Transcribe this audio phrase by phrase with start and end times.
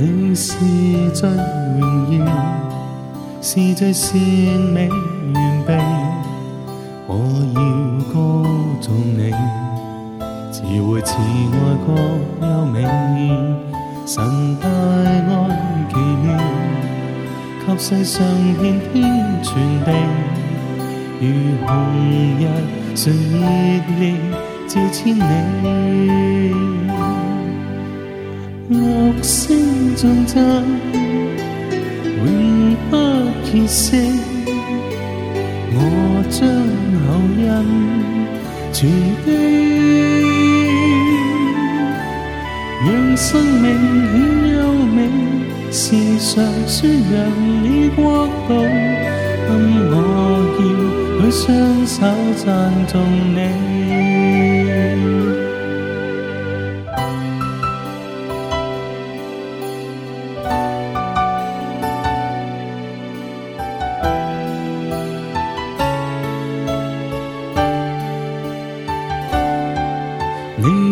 [0.00, 0.54] 你是
[1.12, 2.24] 最荣耀，
[3.42, 4.16] 是最善
[4.72, 4.88] 美。
[4.88, 5.76] 完备，
[7.08, 7.16] 我
[7.52, 7.60] 要
[8.12, 8.16] 歌
[8.80, 9.32] 颂你，
[10.52, 11.88] 慈会慈爱各
[12.46, 12.76] 优美，
[14.06, 14.22] 神
[14.60, 15.18] 大爱
[15.90, 15.92] 奇
[16.22, 16.26] 妙，
[17.66, 18.24] 给世上
[18.60, 19.02] 遍天
[19.42, 19.50] 传
[19.84, 19.86] 地，
[21.20, 21.26] 如
[21.66, 21.68] 红
[22.38, 22.40] 日
[22.94, 23.40] 顺热
[23.98, 24.14] 烈
[24.68, 26.57] 照千里。
[29.98, 30.38] 声颂赞，
[32.24, 32.96] 永不
[33.42, 33.96] 结识。
[35.74, 35.76] 我
[36.30, 36.38] 将
[37.02, 37.04] 口
[37.36, 37.42] 印
[38.72, 38.78] 全
[39.24, 39.26] 地，
[42.86, 43.66] 让生命
[44.12, 44.14] 显
[44.54, 44.56] 优
[44.86, 44.96] 美，
[45.72, 45.82] 时
[46.20, 47.16] 常宣扬
[47.64, 48.50] 你国度。
[49.48, 49.50] 今
[49.90, 50.22] 我要
[50.54, 50.60] 举
[51.32, 51.44] 双
[51.84, 51.96] 手
[52.36, 52.46] 赞
[52.86, 52.94] 颂
[53.34, 54.17] 你。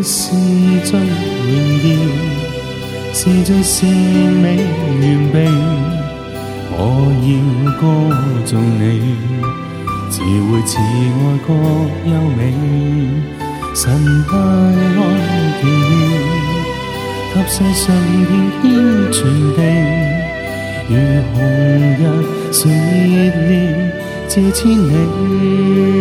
[0.08, 0.30] 是
[0.84, 1.04] 最荣
[1.82, 1.84] 耀，
[3.12, 5.34] 是最善美完备。
[6.70, 6.78] 我
[7.26, 7.28] 要
[7.80, 7.82] 歌
[8.46, 8.80] 颂你，
[10.08, 10.80] 自会慈爱
[11.44, 11.48] 各
[12.08, 12.40] 优美。
[13.74, 13.82] 神
[14.28, 14.70] 大爱
[15.60, 15.92] 奇妙，
[17.34, 17.84] 给世上
[18.22, 18.64] 遍天
[19.10, 19.18] 传
[19.56, 19.58] 地。
[20.88, 20.92] 如
[21.34, 21.36] 红
[21.98, 22.00] 日
[22.52, 23.10] 垂热
[23.48, 23.50] 烈
[24.28, 25.95] 照千里。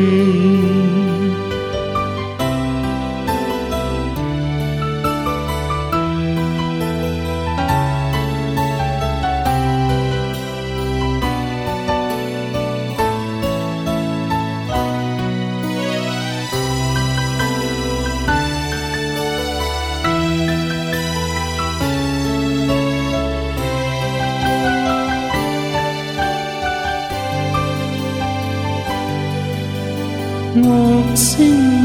[30.66, 30.70] 乐
[31.16, 31.26] 声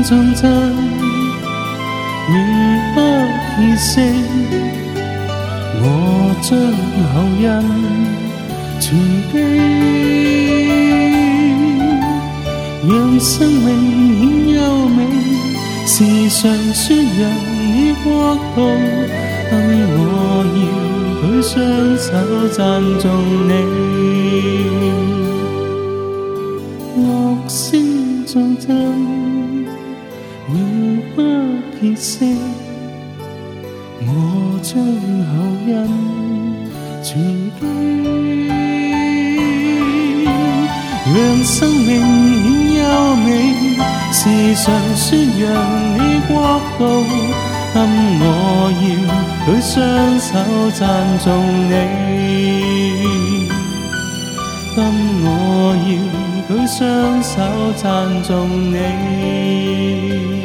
[0.03, 0.51] 颂赞，
[2.31, 2.35] 永
[2.95, 2.99] 不
[3.53, 4.01] 歇息。
[5.83, 5.85] 我
[6.43, 6.49] 将
[7.13, 7.45] 后人
[8.81, 8.89] 传
[9.31, 9.35] 记，
[12.89, 13.69] 让生命
[14.19, 14.21] 显
[14.55, 14.57] 优
[14.89, 14.99] 美，
[15.87, 15.95] 时
[16.31, 16.41] 常
[16.73, 17.21] 宣扬
[17.75, 18.07] 你国
[18.55, 18.57] 度。
[19.51, 19.53] 今
[19.93, 19.99] 我
[20.57, 20.63] 要
[21.21, 21.49] 举双
[21.99, 22.09] 手
[22.49, 22.59] 赞
[23.01, 23.05] 颂
[23.49, 23.51] 你，
[30.53, 30.57] 永
[31.15, 31.19] 不
[31.81, 32.37] 歇息。
[34.03, 34.09] 我
[34.63, 34.73] 将
[35.27, 35.31] 口
[35.67, 35.71] 印
[37.03, 37.09] 全
[37.59, 37.61] 地，
[41.07, 41.89] 让生命
[42.33, 42.45] 显
[42.77, 42.81] 优
[43.17, 43.29] 美，
[44.13, 44.19] 时
[44.57, 44.65] 常
[44.97, 45.07] 宣
[45.39, 45.43] 扬
[45.95, 46.31] 你国
[46.79, 46.81] 度。
[47.73, 47.77] 今
[48.21, 48.25] 我
[48.81, 48.83] 要
[49.47, 49.75] 举双
[50.19, 50.29] 手
[50.73, 50.81] 赞
[51.21, 51.29] 颂
[51.69, 51.73] 你，
[54.75, 54.77] 今
[55.23, 55.29] 我
[55.87, 55.89] 要
[56.49, 56.79] 举双
[57.23, 57.33] 手
[57.77, 57.85] 赞
[58.25, 58.29] 颂
[58.73, 60.40] 你。